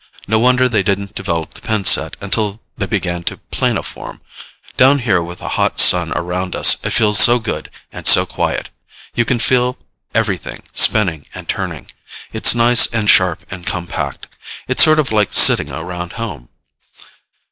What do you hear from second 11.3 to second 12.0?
and turning.